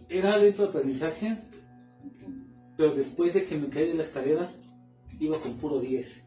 Era 0.10 0.38
dentro 0.40 0.66
del 0.66 0.76
aprendizaje, 0.76 1.38
pero 2.76 2.94
después 2.94 3.34
de 3.34 3.46
que 3.46 3.58
me 3.58 3.70
caí 3.70 3.88
de 3.88 3.94
la 3.94 4.04
escalera, 4.04 4.52
iba 5.20 5.38
con 5.40 5.54
puro 5.56 5.80
10. 5.80 6.24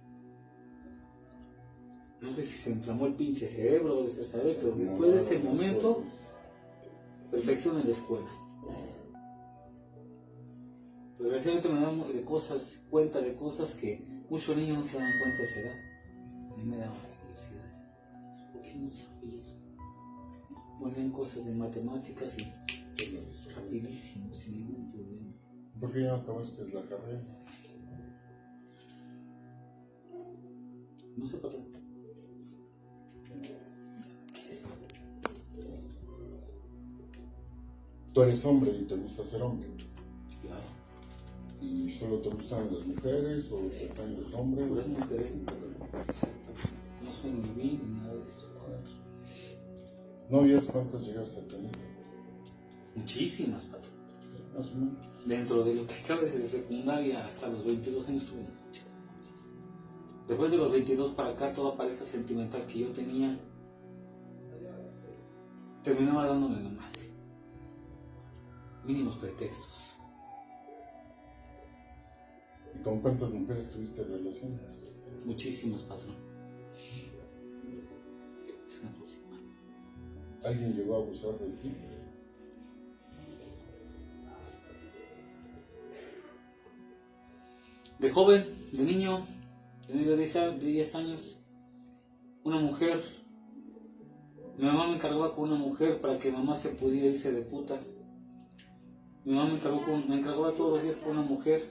No 2.20 2.32
sé 2.32 2.42
si 2.42 2.56
se 2.56 2.70
inflamó 2.70 3.06
el 3.06 3.14
pinche 3.14 3.48
cerebro, 3.48 3.96
o 3.96 4.08
se 4.08 4.22
sabe, 4.22 4.56
pero 4.60 4.76
después 4.76 5.12
de 5.12 5.18
ese 5.18 5.38
momento, 5.40 6.04
perfección 7.30 7.80
en 7.80 7.86
la 7.86 7.92
escuela. 7.92 8.28
Pero 11.18 11.30
recientemente 11.30 11.68
me 11.68 11.80
dan 11.80 12.12
de 12.12 12.22
cosas, 12.22 12.80
cuenta 12.90 13.20
de 13.20 13.34
cosas 13.34 13.74
que 13.74 14.06
muchos 14.30 14.56
niños 14.56 14.78
no 14.78 14.84
se 14.84 14.98
dan 14.98 15.10
cuenta 15.20 15.38
de 15.38 15.44
esa 15.44 15.60
edad. 15.60 15.78
A 16.52 16.56
mí 16.56 16.64
me 16.64 16.76
daba 16.76 16.94
curiosidad. 17.20 18.52
¿Por 18.52 18.62
qué 18.62 18.74
no 18.76 18.90
sabía? 18.90 19.61
Ponían 20.82 21.10
cosas 21.12 21.46
de 21.46 21.54
matemáticas 21.54 22.36
y 22.38 23.52
rapidísimo, 23.54 24.34
sin 24.34 24.54
ningún 24.54 24.90
problema. 24.90 25.32
¿Por 25.78 25.92
qué 25.92 26.02
ya 26.02 26.08
no 26.08 26.14
acabaste 26.16 26.68
la 26.74 26.82
carrera? 26.82 27.22
No 31.16 31.24
sé 31.24 31.36
patrón. 31.36 31.66
Tú 38.12 38.22
eres 38.22 38.44
hombre 38.44 38.72
y 38.72 38.84
te 38.84 38.96
gusta 38.96 39.24
ser 39.24 39.40
hombre. 39.40 39.68
Claro. 40.42 40.62
¿Y 41.60 41.88
solo 41.90 42.18
te 42.18 42.28
gustan 42.28 42.74
las 42.74 42.84
mujeres 42.84 43.52
o 43.52 43.58
te 43.58 43.86
gustan 43.86 44.20
los 44.20 44.34
hombres? 44.34 44.66
Puras 44.66 44.88
mujeres. 44.88 45.32
No 47.04 47.12
soy 47.12 47.30
ni 47.30 47.48
bi 47.62 47.80
¿Novias 50.32 50.64
cuántas 50.64 51.06
llegaste 51.06 51.40
a 51.40 51.46
tener? 51.46 51.70
Muchísimas, 52.94 53.64
patrón. 53.64 53.92
Más 54.56 54.66
o 54.66 54.74
menos. 54.76 55.26
Dentro 55.26 55.62
de 55.62 55.74
lo 55.74 55.86
que 55.86 55.94
cabe 56.08 56.30
desde 56.30 56.48
secundaria 56.48 57.26
hasta 57.26 57.48
los 57.48 57.62
22 57.66 58.08
años 58.08 58.24
tuve. 58.24 58.46
Después 60.26 60.50
de 60.50 60.56
los 60.56 60.72
22 60.72 61.10
para 61.10 61.32
acá, 61.32 61.52
toda 61.52 61.76
pareja 61.76 62.06
sentimental 62.06 62.66
que 62.66 62.78
yo 62.78 62.88
tenía 62.92 63.38
terminaba 65.82 66.26
dándome 66.26 66.62
la 66.62 66.70
madre. 66.70 67.12
Mínimos 68.86 69.16
pretextos. 69.16 69.98
¿Y 72.74 72.82
con 72.82 73.02
cuántas 73.02 73.30
mujeres 73.30 73.70
tuviste 73.70 74.02
relaciones? 74.02 74.94
Muchísimas, 75.26 75.82
patrón. 75.82 76.31
¿Alguien 80.44 80.74
llegó 80.74 80.94
a 80.96 80.98
abusar 80.98 81.38
de? 81.38 81.52
De 87.98 88.10
joven, 88.10 88.44
de 88.72 88.82
niño, 88.82 89.26
de 89.88 90.16
10 90.16 90.36
a- 90.36 90.50
de 90.50 90.66
10 90.66 90.94
años, 90.96 91.38
una 92.42 92.58
mujer, 92.58 93.00
mi 94.58 94.64
mamá 94.64 94.88
me 94.88 94.94
encargaba 94.94 95.34
con 95.34 95.50
una 95.52 95.58
mujer 95.58 96.00
para 96.00 96.18
que 96.18 96.32
mamá 96.32 96.56
se 96.56 96.70
pudiera 96.70 97.06
irse 97.08 97.30
de 97.32 97.42
puta. 97.42 97.78
Mi 99.24 99.34
mamá 99.34 99.50
me, 99.50 99.54
encargó 99.56 99.84
con- 99.84 100.08
me 100.08 100.16
encargaba 100.18 100.52
todos 100.52 100.72
los 100.74 100.82
días 100.82 100.96
con 100.96 101.12
una 101.16 101.22
mujer, 101.26 101.62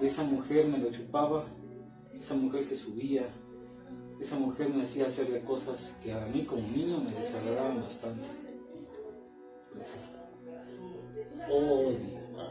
esa 0.00 0.22
mujer 0.22 0.68
me 0.68 0.78
lo 0.78 0.92
chupaba, 0.92 1.44
esa 2.14 2.34
mujer 2.34 2.62
se 2.62 2.76
subía, 2.76 3.26
esa 4.22 4.36
mujer 4.38 4.68
me 4.70 4.82
hacía 4.82 5.06
hacerle 5.06 5.40
cosas 5.42 5.94
que 6.02 6.12
a 6.12 6.24
mí 6.26 6.44
como 6.44 6.62
niño 6.68 6.98
me 7.00 7.12
desagradaban 7.14 7.82
bastante. 7.82 8.28
Odio 11.50 12.22
Ah, 12.38 12.50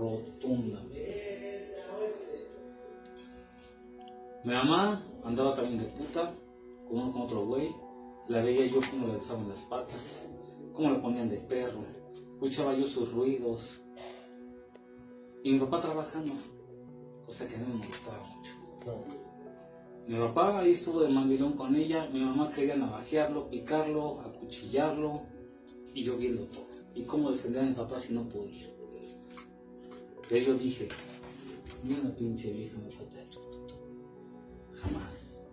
rotundamente. 0.00 1.74
Mi 4.44 4.52
mamá 4.52 5.00
andaba 5.24 5.54
también 5.54 5.78
de 5.78 5.84
puta 5.86 6.32
con, 6.88 6.98
uno- 6.98 7.12
con 7.12 7.22
otro 7.22 7.46
güey. 7.46 7.74
La 8.28 8.42
veía 8.42 8.66
yo 8.66 8.80
cómo 8.90 9.06
le 9.08 9.14
alzaban 9.14 9.48
las 9.48 9.60
patas, 9.62 10.00
cómo 10.72 10.90
le 10.90 10.98
ponían 10.98 11.28
de 11.28 11.36
perro. 11.36 11.82
Escuchaba 12.34 12.74
yo 12.74 12.84
sus 12.86 13.12
ruidos. 13.12 13.80
Y 15.42 15.52
mi 15.52 15.58
papá 15.60 15.80
trabajando, 15.80 16.32
cosa 17.26 17.46
que 17.46 17.54
a 17.54 17.58
mí 17.58 17.64
me 17.68 17.74
molestaba 17.74 18.22
mucho. 18.26 18.52
Mi 20.06 20.18
papá 20.18 20.60
ahí 20.60 20.72
estuvo 20.72 21.00
de 21.00 21.08
mandilón 21.08 21.54
con 21.54 21.74
ella, 21.74 22.08
mi 22.12 22.20
mamá 22.20 22.50
quería 22.50 22.76
navajearlo, 22.76 23.48
picarlo, 23.48 24.20
acuchillarlo, 24.20 25.22
y 25.94 26.04
yo 26.04 26.18
viendo 26.18 26.44
todo. 26.46 26.66
Y 26.94 27.04
cómo 27.04 27.30
defender 27.30 27.62
a 27.62 27.66
mi 27.66 27.72
papá 27.72 27.98
si 27.98 28.12
no 28.12 28.28
podía. 28.28 28.68
Pero 30.28 30.46
yo 30.46 30.54
dije, 30.58 30.88
ni 31.82 31.94
una 31.94 32.14
pinche 32.14 32.52
vieja 32.52 32.76
me 32.78 32.94
va 32.94 33.00
a 33.00 33.08
traer. 33.08 33.28
Jamás. 34.74 35.50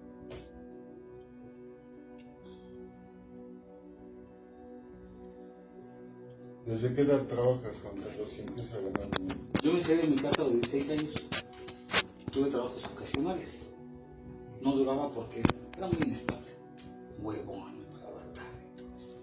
¿Desde 6.66 6.94
qué 6.94 7.02
edad 7.02 7.26
trabajas, 7.26 7.82
Juan 7.82 8.04
Carlos, 8.04 8.38
y 8.38 8.42
empiezas 8.42 8.74
a 8.74 8.82
ganar 8.82 9.10
dinero? 9.18 9.40
Yo 9.64 9.74
me 9.74 9.82
salí 9.82 9.98
de 9.98 10.08
mi 10.08 10.16
casa 10.18 10.42
a 10.42 10.46
los 10.46 10.54
16 10.56 10.90
años. 10.92 11.14
Tuve 12.32 12.50
trabajos 12.50 12.86
ocasionales. 12.86 13.71
No 14.62 14.74
duraba 14.74 15.12
porque 15.12 15.42
era 15.76 15.88
muy 15.88 15.98
inestable. 16.06 16.48
Huevón, 17.20 17.84
todo 18.78 18.96
eso. 18.96 19.18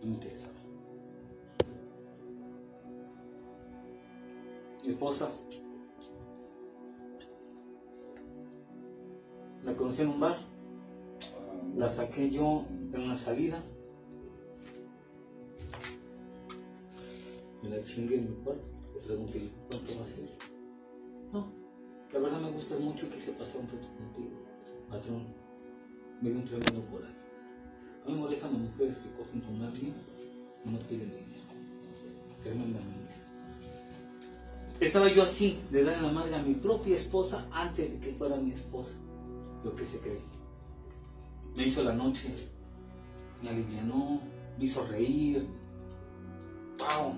No 0.00 0.06
me 0.06 0.14
interesaba. 0.14 0.52
Mi 4.82 4.90
esposa 4.90 5.30
la 9.64 9.74
conocí 9.74 10.02
en 10.02 10.08
un 10.08 10.20
bar. 10.20 10.36
La 11.76 11.88
saqué 11.88 12.30
yo 12.30 12.66
en 12.92 13.00
una 13.00 13.16
salida. 13.16 13.62
Me 17.62 17.70
la 17.70 17.82
chingué 17.82 18.16
en 18.16 18.30
mi 18.30 18.36
cuarto. 18.44 18.62
Le 18.94 19.00
pregunté, 19.00 19.50
¿cuánto 19.70 19.98
va 19.98 20.04
a 20.04 20.06
ser? 20.06 20.28
No, 21.32 21.63
la 22.14 22.20
verdad 22.20 22.40
me 22.40 22.50
gustas 22.52 22.78
mucho 22.78 23.06
y 23.06 23.08
quise 23.08 23.32
pasar 23.32 23.62
un 23.62 23.66
rato 23.66 23.88
contigo. 23.98 24.38
Patrón, 24.88 25.24
dio 26.20 26.32
un 26.32 26.44
tremendo 26.44 26.86
coraje. 26.86 27.14
A 28.04 28.08
mí 28.08 28.14
me 28.14 28.20
molestan 28.20 28.52
las 28.52 28.60
mujeres 28.62 28.96
que 28.98 29.10
cogen 29.16 29.40
con 29.40 29.60
alguien 29.62 29.94
y 30.64 30.70
no 30.70 30.78
piden 30.78 31.10
dinero. 31.10 31.42
Tremendamente. 32.42 33.14
Estaba 34.78 35.12
yo 35.12 35.24
así, 35.24 35.58
de 35.72 35.82
dar 35.82 36.00
la 36.00 36.12
madre 36.12 36.36
a 36.36 36.42
mi 36.42 36.54
propia 36.54 36.96
esposa 36.96 37.48
antes 37.50 37.90
de 37.90 37.98
que 37.98 38.12
fuera 38.14 38.36
mi 38.36 38.52
esposa. 38.52 38.94
Lo 39.64 39.74
que 39.74 39.84
se 39.84 39.98
cree. 39.98 40.20
Me 41.56 41.66
hizo 41.66 41.82
la 41.82 41.94
noche, 41.94 42.32
me 43.42 43.48
alivianó, 43.48 44.20
me 44.56 44.64
hizo 44.64 44.86
reír. 44.86 45.46
¡Pau! 46.78 47.14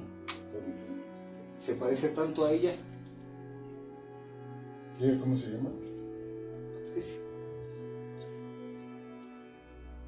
Se 1.58 1.74
parece 1.74 2.10
tanto 2.10 2.46
a 2.46 2.52
ella. 2.52 2.76
¿Y 5.00 5.04
ella 5.04 5.20
cómo 5.20 5.36
se 5.36 5.46
llama? 5.48 5.68
Patricia. 5.68 7.20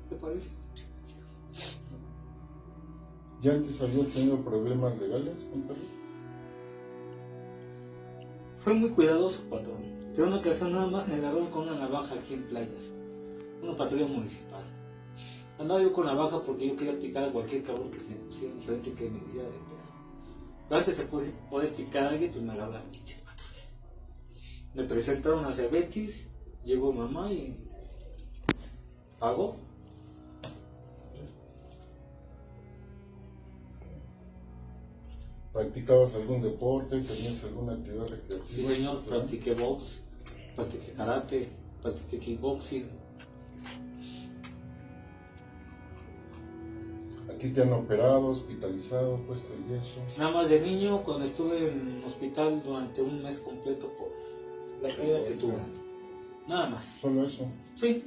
Se 0.08 0.14
parece 0.16 0.48
mucho. 0.70 0.84
¿Ya 3.42 3.52
antes 3.52 3.80
habías 3.82 4.08
tenido 4.08 4.38
problemas 4.38 4.98
legales, 4.98 5.34
Carlos? 5.52 5.78
Fue 8.60 8.74
muy 8.74 8.90
cuidadoso, 8.90 9.42
patrón. 9.48 9.76
Pero 10.16 10.28
una 10.28 10.38
ocasión 10.38 10.72
nada 10.72 10.86
más 10.86 11.06
me 11.08 11.14
agarraron 11.14 11.46
con 11.46 11.68
una 11.68 11.78
navaja 11.78 12.14
aquí 12.14 12.34
en 12.34 12.42
playas. 12.44 12.92
Una 13.62 13.76
patrulla 13.76 14.06
municipal. 14.06 14.62
Andaba 15.58 15.82
yo 15.82 15.92
con 15.92 16.06
navaja 16.06 16.42
porque 16.42 16.68
yo 16.68 16.76
quería 16.76 16.98
picar 16.98 17.24
a 17.24 17.32
cualquier 17.32 17.62
cabrón 17.62 17.90
que 17.90 18.00
se 18.00 18.10
me 18.10 18.16
pusiera 18.26 18.54
enfrente 18.54 18.92
que 18.92 19.10
me 19.10 19.18
hiciera 19.18 19.44
de 19.44 19.50
pedo. 19.50 19.78
Pero 20.68 20.78
antes 20.78 20.98
de 20.98 21.04
poder- 21.04 21.74
picar 21.74 22.04
a 22.04 22.08
alguien, 22.10 22.30
pues 22.32 22.42
me 22.44 22.52
agarró 22.52 22.72
la 22.72 22.80
pinche 22.80 23.14
patrulla. 23.24 23.27
Me 24.78 24.84
presentaron 24.84 25.44
a 25.44 25.50
Betis, 25.50 26.28
llegó 26.64 26.92
mamá 26.92 27.32
y 27.32 27.56
pagó. 29.18 29.56
¿Practicabas 35.52 36.14
algún 36.14 36.42
deporte? 36.42 37.00
¿Tenías 37.00 37.42
alguna 37.42 37.72
actividad 37.72 38.06
Sí, 38.06 38.14
recreativa? 38.14 38.68
señor, 38.68 39.04
practiqué 39.04 39.54
box, 39.54 39.98
practiqué 40.54 40.92
karate, 40.92 41.48
practiqué 41.82 42.18
kickboxing. 42.20 42.86
¿Aquí 47.34 47.48
te 47.50 47.62
han 47.62 47.72
operado, 47.72 48.26
hospitalizado, 48.28 49.16
puesto 49.26 49.48
yeso? 49.68 49.98
Nada 50.16 50.30
más 50.30 50.48
de 50.48 50.60
niño, 50.60 51.02
cuando 51.02 51.24
estuve 51.24 51.66
en 51.68 52.00
hospital 52.04 52.62
durante 52.64 53.02
un 53.02 53.24
mes 53.24 53.40
completo 53.40 53.88
por 53.98 54.08
la 54.82 54.94
caída 54.94 55.24
que 55.26 55.34
tuve. 55.34 55.54
Nada 56.46 56.70
más. 56.70 56.84
Solo 57.00 57.24
eso. 57.24 57.46
Sí, 57.76 58.02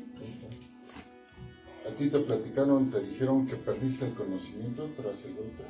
¿A 1.87 1.93
ti 1.95 2.09
te 2.09 2.19
platicaron, 2.19 2.91
te 2.91 2.99
dijeron 3.01 3.47
que 3.47 3.55
perdiste 3.55 4.05
el 4.05 4.13
conocimiento 4.13 4.87
tras 4.95 5.25
el 5.25 5.33
golpe? 5.35 5.63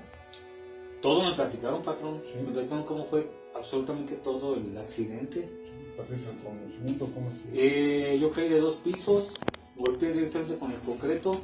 todo 1.02 1.30
me 1.30 1.36
platicaron, 1.36 1.82
patrón. 1.82 2.22
Sí. 2.24 2.40
Me 2.46 2.52
platicaron 2.52 2.84
cómo 2.86 3.06
fue 3.06 3.28
absolutamente 3.56 4.16
todo 4.18 4.56
el 4.56 4.78
accidente. 4.78 5.50
¿Perdiste 5.98 6.30
el 6.30 6.38
conocimiento? 6.38 7.08
¿Cómo 7.14 7.30
estuvo? 7.32 7.52
Eh, 7.56 8.18
yo 8.22 8.32
caí 8.32 8.50
de 8.50 8.60
dos 8.60 8.76
pisos, 8.76 9.30
golpeé 9.76 10.14
directamente 10.14 10.58
con 10.58 10.72
el 10.72 10.78
concreto 10.80 11.42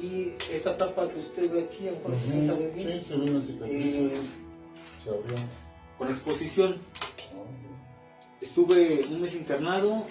y 0.00 0.32
esta 0.52 0.76
tapa 0.76 1.08
que 1.08 1.18
usted 1.20 1.50
ve 1.52 1.62
aquí, 1.64 1.84
mejor 1.84 2.14
se 2.16 2.46
sabe 2.46 2.68
Ujú. 2.68 2.76
bien, 2.76 3.00
Sí, 3.00 3.06
se 3.08 3.16
ve 3.16 3.30
una 3.30 3.42
cicatriz. 3.42 3.84
eh, 3.96 4.10
Se 5.02 5.10
abrió. 5.10 5.36
con 5.98 6.08
exposición. 6.10 6.76
Estuve 8.56 9.04
un 9.10 9.20
mes 9.20 9.34
internado 9.34 10.06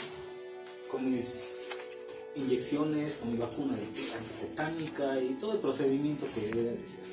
con 0.91 1.09
mis 1.09 1.45
inyecciones, 2.35 3.13
con 3.13 3.31
mi 3.31 3.37
vacuna 3.37 3.73
antitetánica 3.73 5.17
y 5.21 5.35
todo 5.35 5.53
el 5.53 5.59
procedimiento 5.59 6.25
que 6.35 6.47
debe 6.47 6.71
de 6.71 6.85
ser. 6.85 7.05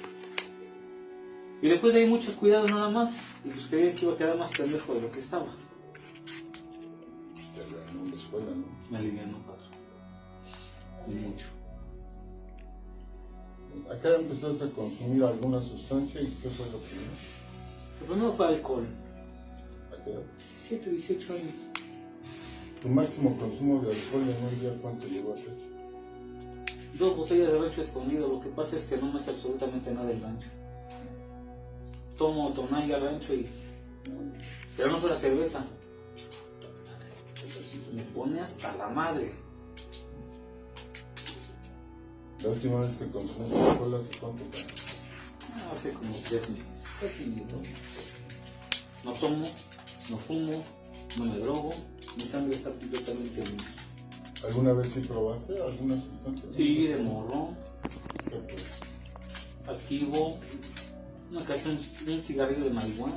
Y 1.62 1.68
después 1.68 1.94
de 1.94 2.00
ahí 2.00 2.08
muchos 2.08 2.34
cuidados 2.34 2.68
nada 2.68 2.90
más, 2.90 3.16
y 3.44 3.50
pues 3.50 3.66
creía 3.66 3.94
que 3.94 4.06
iba 4.06 4.14
a 4.14 4.16
quedar 4.16 4.38
más 4.38 4.50
pendejo 4.50 4.92
de 4.92 5.02
lo 5.02 5.12
que 5.12 5.20
estaba. 5.20 5.46
la 5.46 5.52
escuela, 8.16 8.46
¿no? 8.46 8.64
Me 8.90 8.98
alivianó, 8.98 9.38
patrón. 9.46 9.70
Y 11.06 11.12
mucho. 11.12 11.46
Acá 13.88 14.16
empezaste 14.16 14.64
a 14.64 14.70
consumir 14.70 15.22
alguna 15.22 15.60
sustancia 15.60 16.20
y 16.20 16.36
¿qué 16.42 16.50
fue 16.50 16.68
lo 16.70 16.78
primero? 16.78 17.12
Lo 18.00 18.06
primero 18.08 18.32
fue 18.32 18.48
alcohol. 18.48 18.88
¿A 20.00 20.04
qué 20.04 20.10
edad? 20.10 20.22
17, 20.68 20.90
18 20.90 21.32
años. 21.34 21.52
Tu 22.80 22.88
máximo 22.88 23.36
consumo 23.36 23.82
de 23.82 23.92
alcohol 23.92 24.22
en 24.22 24.44
un 24.44 24.60
día, 24.60 24.78
¿cuánto 24.80 25.06
llegó 25.06 25.34
a 25.34 25.36
ser? 25.36 25.54
Dos 26.98 27.16
botellas 27.16 27.52
de 27.52 27.58
rancho 27.58 27.82
escondido. 27.82 28.28
Lo 28.28 28.40
que 28.40 28.48
pasa 28.48 28.76
es 28.76 28.84
que 28.84 28.96
no 28.96 29.12
me 29.12 29.20
hace 29.20 29.30
absolutamente 29.30 29.92
nada 29.92 30.10
el 30.10 30.22
rancho. 30.22 30.48
Tomo 32.16 32.50
tonalla 32.50 32.98
rancho 32.98 33.34
y... 33.34 33.46
Pero 34.76 34.92
no 34.92 34.98
fuera 34.98 35.16
cerveza. 35.16 35.64
Me 37.92 38.02
pone 38.04 38.40
hasta 38.40 38.74
la 38.76 38.88
madre. 38.88 39.32
La 42.42 42.48
última 42.48 42.80
vez 42.80 42.96
que 42.96 43.06
consumiste 43.06 43.58
alcohol, 43.70 43.94
¿hace 43.94 44.18
cuánto 44.18 44.44
tiempo? 44.44 44.74
Ah, 45.52 45.72
Hace 45.72 45.92
como 45.92 46.16
tres 46.28 46.48
meses. 46.48 46.84
Casi 47.00 47.26
ni 47.26 47.40
dos. 47.44 47.68
No 49.04 49.12
tomo, 49.14 49.46
no 50.10 50.16
fumo, 50.18 50.62
no 51.16 51.24
me 51.24 51.38
drogo. 51.38 51.70
Mi 52.16 52.24
sangre 52.24 52.56
está 52.56 52.70
completamente 52.70 53.44
limpia. 53.44 53.66
¿Alguna 54.44 54.72
vez 54.72 54.92
sí 54.92 55.00
probaste 55.00 55.60
alguna 55.62 56.00
sustancia? 56.00 56.48
Sí, 56.50 56.86
de 56.86 56.96
morro, 56.96 57.50
activo, 59.66 60.38
una 61.30 61.42
ocasión 61.42 61.78
un 62.06 62.20
cigarrillo 62.20 62.64
de 62.64 62.70
marihuana. 62.70 63.16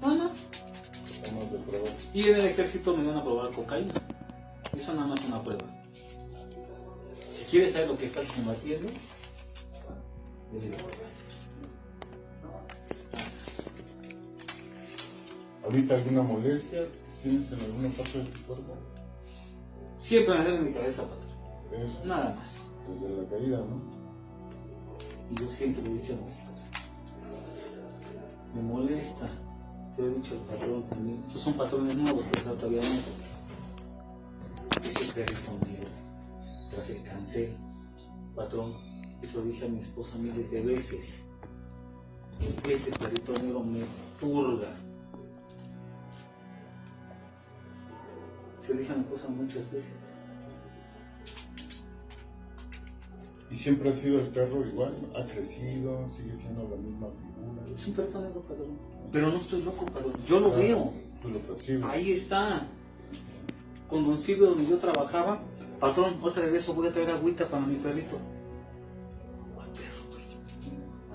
Nada 0.00 0.14
más. 0.14 0.36
De 1.22 1.58
probar. 1.58 1.92
Y 2.14 2.28
en 2.28 2.36
el 2.36 2.46
ejército 2.46 2.96
me 2.96 3.04
iban 3.04 3.18
a 3.18 3.22
probar 3.22 3.52
cocaína. 3.52 3.92
Eso 4.76 4.94
nada 4.94 5.06
más 5.06 5.20
una 5.24 5.42
prueba. 5.42 5.64
Si 7.32 7.44
quieres 7.44 7.74
saber 7.74 7.88
lo 7.88 7.98
que 7.98 8.06
estás 8.06 8.26
combatiendo, 8.26 8.88
debes 10.52 10.70
de 10.70 10.76
probar. 10.76 11.19
¿Ahorita 15.70 15.94
alguna 15.94 16.22
molestia 16.22 16.80
tienes 17.22 17.52
en 17.52 17.60
alguna 17.60 17.90
parte 17.90 18.18
de 18.18 18.24
tu 18.24 18.40
cuerpo? 18.40 18.74
Siempre 19.96 20.36
me 20.36 20.44
duele 20.44 20.60
mi 20.62 20.72
cabeza, 20.72 21.04
patrón. 21.04 21.84
Eso, 21.84 22.04
Nada 22.04 22.34
más. 22.34 22.50
desde 22.88 23.22
la 23.22 23.28
caída, 23.28 23.58
¿no? 23.58 23.80
Y 25.30 25.34
yo 25.36 25.48
siempre 25.48 25.84
lo 25.84 25.90
he 25.90 25.92
dicho 25.92 26.14
a 26.14 26.16
mis 26.16 26.34
hijos. 26.34 26.60
Me 28.52 28.62
molesta. 28.62 29.28
Se 29.94 30.02
lo 30.02 30.08
he 30.08 30.14
dicho 30.14 30.32
al 30.34 30.40
patrón 30.56 30.82
también. 30.88 31.22
Estos 31.24 31.40
son 31.40 31.54
patrones 31.54 31.94
nuevos, 31.94 32.24
pero 32.32 32.54
todavía 32.54 32.82
no. 32.82 32.88
Ese 34.88 35.12
perrito 35.12 35.52
negro, 35.68 35.88
tras 36.68 36.90
el 36.90 37.02
cáncer, 37.04 37.54
patrón, 38.34 38.72
eso 39.22 39.40
dije 39.42 39.66
a 39.66 39.68
mi 39.68 39.78
esposa 39.78 40.16
miles 40.18 40.50
de 40.50 40.62
veces. 40.62 41.22
Ese 42.68 42.90
perrito 42.90 43.34
negro 43.40 43.62
me 43.62 43.84
purga. 44.20 44.74
Se 48.70 48.76
mi 48.76 48.82
esposa 48.82 49.28
muchas 49.28 49.68
veces. 49.72 49.94
¿Y 53.50 53.56
siempre 53.56 53.90
ha 53.90 53.92
sido 53.92 54.20
el 54.20 54.28
perro 54.28 54.64
igual? 54.64 54.94
¿Ha 55.16 55.26
crecido? 55.26 56.08
¿Sigue 56.08 56.32
siendo 56.32 56.68
la 56.68 56.76
misma 56.76 57.08
figura? 57.08 57.74
Es 57.74 57.88
un 57.88 57.94
perrito 57.94 58.20
negro, 58.20 58.42
patrón. 58.42 58.78
Pero 59.10 59.30
no 59.30 59.38
estoy 59.38 59.62
loco, 59.62 59.86
patrón. 59.86 60.12
Yo 60.24 60.38
lo 60.38 60.52
veo. 60.52 60.92
Lo 61.24 61.38
percibes. 61.40 61.84
Ahí 61.84 62.12
está. 62.12 62.68
Con 63.88 64.06
Don 64.06 64.16
Silvio, 64.16 64.50
donde 64.50 64.70
yo 64.70 64.78
trabajaba, 64.78 65.42
patrón, 65.80 66.18
otra 66.22 66.46
vez 66.46 66.64
voy 66.68 66.86
a 66.86 66.92
traer 66.92 67.10
agüita 67.10 67.48
para 67.48 67.66
mi 67.66 67.74
perrito. 67.74 68.18
¿Cuál 69.52 69.68
perro? 69.70 70.04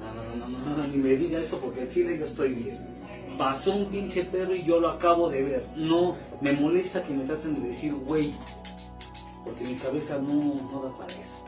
No, 0.02 0.14
no, 0.14 0.24
no, 0.24 0.36
no, 0.36 0.60
no, 0.60 0.78
no, 0.78 0.88
ni 0.90 0.98
me 0.98 1.16
diga 1.16 1.40
eso 1.40 1.58
porque 1.62 1.84
en 1.84 1.90
Chile 1.90 2.18
yo 2.18 2.26
estoy 2.26 2.54
bien. 2.54 2.95
Pasó 3.38 3.76
un 3.76 3.88
pinche 3.88 4.24
perro 4.24 4.56
y 4.56 4.64
yo 4.64 4.80
lo 4.80 4.90
acabo 4.90 5.30
de 5.30 5.44
ver. 5.44 5.70
No, 5.76 6.16
me 6.42 6.54
molesta 6.54 7.04
que 7.04 7.14
me 7.14 7.26
traten 7.26 7.62
de 7.62 7.68
decir 7.68 7.94
güey, 7.94 8.34
porque 9.44 9.64
mi 9.64 9.76
cabeza 9.76 10.18
no, 10.18 10.70
no 10.72 10.82
da 10.82 10.98
para 10.98 11.14
eso. 11.14 11.44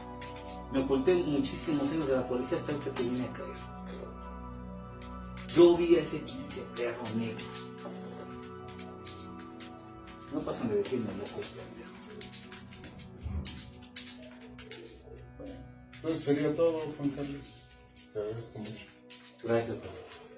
Me 0.72 0.80
oculté 0.80 1.16
muchísimos 1.16 1.90
años 1.92 2.10
de 2.10 2.18
la 2.18 2.28
policía 2.28 2.58
hasta 2.58 2.74
ahorita 2.74 2.92
que 2.92 3.04
vine 3.04 3.26
a 3.26 3.34
caer. 3.34 3.78
Yo 5.56 5.78
vi 5.78 5.96
a 5.96 6.02
ese 6.02 6.18
pinche 6.18 6.62
perro 6.76 7.04
negro. 7.16 7.46
No 10.34 10.42
pasan 10.42 10.68
de 10.68 10.76
decirme 10.76 11.08
loco, 11.14 11.40
pendejo. 11.40 11.88
Entonces 15.96 16.24
sería 16.24 16.56
todo, 16.56 16.82
Juan 16.98 17.10
Carlos. 17.10 17.42
Te 18.14 18.20
agradezco 18.20 18.60
mucho. 18.60 18.86
Gracias, 19.44 19.78
papá. 19.78 19.90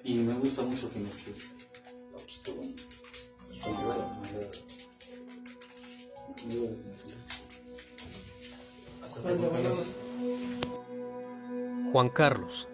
Y 0.04 0.14
me 0.14 0.34
gusta 0.34 0.62
mucho 0.62 0.90
que 0.90 0.98
me 0.98 1.10
escribas. 1.10 1.44
No, 2.12 2.18
pues 2.18 2.40
qué 2.42 2.52
bueno. 2.52 2.74
Me 3.50 3.60
agrada, 3.60 4.18
me 4.20 4.28
agrada. 4.28 4.50
Me 6.46 6.54
agrada. 6.54 6.76
Hasta 9.04 9.20
luego. 9.20 10.00
Juan 11.92 12.08
Carlos 12.08 12.68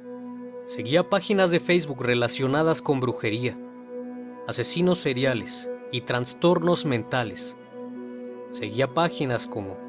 seguía 0.66 1.08
páginas 1.08 1.50
de 1.50 1.60
Facebook 1.60 2.02
relacionadas 2.02 2.82
con 2.82 3.00
brujería, 3.00 3.58
asesinos 4.46 4.98
seriales 4.98 5.70
y 5.90 6.02
trastornos 6.02 6.84
mentales. 6.84 7.56
Seguía 8.50 8.92
páginas 8.92 9.46
como 9.46 9.86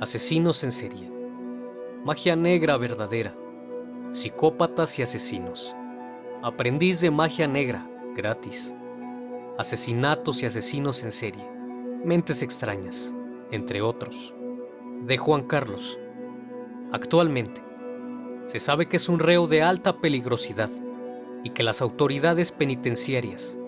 Asesinos 0.00 0.64
en 0.64 0.72
serie, 0.72 1.12
Magia 2.04 2.36
Negra 2.36 2.76
Verdadera, 2.78 3.34
Psicópatas 4.12 4.98
y 4.98 5.02
Asesinos, 5.02 5.76
Aprendiz 6.42 7.02
de 7.02 7.10
Magia 7.10 7.46
Negra, 7.46 7.86
gratis, 8.16 8.74
Asesinatos 9.58 10.42
y 10.42 10.46
Asesinos 10.46 11.04
en 11.04 11.12
serie, 11.12 11.46
Mentes 12.02 12.40
extrañas, 12.42 13.14
entre 13.50 13.82
otros. 13.82 14.34
De 15.02 15.18
Juan 15.18 15.42
Carlos. 15.42 16.00
Actualmente, 16.92 17.62
se 18.46 18.58
sabe 18.58 18.88
que 18.88 18.96
es 18.96 19.10
un 19.10 19.18
reo 19.18 19.48
de 19.48 19.60
alta 19.60 19.98
peligrosidad 20.00 20.70
y 21.44 21.50
que 21.50 21.62
las 21.62 21.82
autoridades 21.82 22.52
penitenciarias 22.52 23.58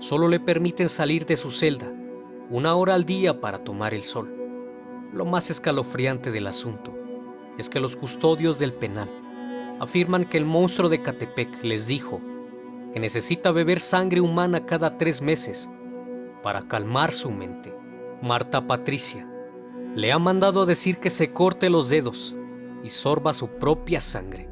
solo 0.00 0.26
le 0.26 0.40
permiten 0.40 0.88
salir 0.88 1.26
de 1.26 1.36
su 1.36 1.52
celda 1.52 1.92
una 2.50 2.74
hora 2.74 2.94
al 2.94 3.04
día 3.04 3.40
para 3.40 3.58
tomar 3.58 3.94
el 3.94 4.02
sol. 4.02 4.34
Lo 5.12 5.26
más 5.26 5.48
escalofriante 5.48 6.32
del 6.32 6.48
asunto 6.48 6.92
es 7.56 7.70
que 7.70 7.78
los 7.78 7.94
custodios 7.94 8.58
del 8.58 8.72
penal 8.72 9.08
afirman 9.80 10.24
que 10.24 10.38
el 10.38 10.44
monstruo 10.44 10.88
de 10.88 11.02
Catepec 11.02 11.62
les 11.62 11.86
dijo 11.86 12.20
que 12.92 13.00
necesita 13.00 13.52
beber 13.52 13.80
sangre 13.80 14.20
humana 14.20 14.64
cada 14.64 14.98
tres 14.98 15.22
meses 15.22 15.70
para 16.42 16.62
calmar 16.62 17.12
su 17.12 17.30
mente. 17.30 17.74
Marta 18.22 18.66
Patricia 18.66 19.28
le 19.94 20.12
ha 20.12 20.18
mandado 20.18 20.62
a 20.62 20.66
decir 20.66 20.98
que 20.98 21.10
se 21.10 21.32
corte 21.32 21.70
los 21.70 21.90
dedos 21.90 22.36
y 22.82 22.88
sorba 22.88 23.32
su 23.32 23.48
propia 23.58 24.00
sangre, 24.00 24.48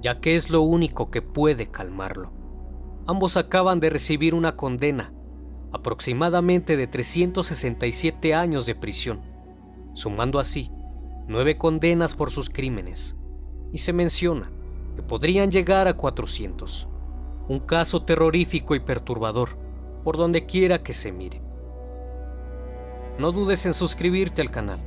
ya 0.00 0.20
que 0.20 0.36
es 0.36 0.50
lo 0.50 0.62
único 0.62 1.10
que 1.10 1.22
puede 1.22 1.66
calmarlo. 1.66 2.32
Ambos 3.06 3.36
acaban 3.36 3.80
de 3.80 3.90
recibir 3.90 4.34
una 4.34 4.56
condena, 4.56 5.12
aproximadamente 5.72 6.76
de 6.76 6.86
367 6.86 8.34
años 8.34 8.66
de 8.66 8.74
prisión, 8.74 9.20
sumando 9.94 10.38
así 10.38 10.70
nueve 11.28 11.56
condenas 11.56 12.16
por 12.16 12.30
sus 12.30 12.50
crímenes, 12.50 13.16
y 13.72 13.78
se 13.78 13.92
menciona 13.92 14.50
que 14.96 15.02
podrían 15.02 15.50
llegar 15.50 15.88
a 15.88 15.94
400. 15.94 16.88
Un 17.48 17.58
caso 17.60 18.02
terrorífico 18.02 18.74
y 18.74 18.80
perturbador, 18.80 19.50
por 20.04 20.16
donde 20.16 20.46
quiera 20.46 20.82
que 20.82 20.92
se 20.92 21.12
mire. 21.12 21.42
No 23.18 23.32
dudes 23.32 23.66
en 23.66 23.74
suscribirte 23.74 24.40
al 24.40 24.50
canal. 24.50 24.80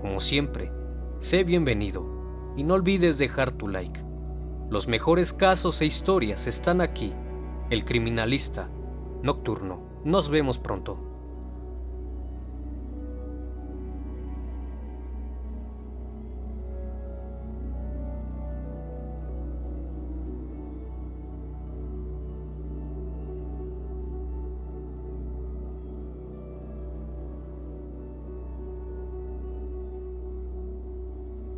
Como 0.00 0.20
siempre, 0.20 0.72
sé 1.18 1.44
bienvenido 1.44 2.06
y 2.56 2.64
no 2.64 2.74
olvides 2.74 3.18
dejar 3.18 3.52
tu 3.52 3.68
like. 3.68 4.04
Los 4.70 4.88
mejores 4.88 5.32
casos 5.32 5.80
e 5.80 5.86
historias 5.86 6.46
están 6.46 6.80
aquí. 6.80 7.14
El 7.70 7.84
criminalista 7.84 8.70
nocturno. 9.22 9.80
Nos 10.04 10.30
vemos 10.30 10.58
pronto. 10.58 11.07